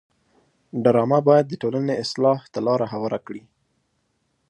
ډرامه 0.83 1.19
باید 1.27 1.45
د 1.49 1.53
ټولنې 1.61 1.93
اصلاح 2.03 2.39
ته 2.53 2.59
لاره 2.67 2.85
هواره 2.93 3.19
کړي 3.27 3.43